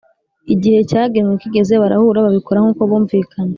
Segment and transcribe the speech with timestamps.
[0.53, 3.49] igihe cyagenwe kigeze barahura babikora nkuko bumvikanye